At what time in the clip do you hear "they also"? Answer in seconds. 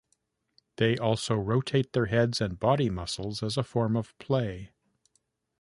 0.77-1.35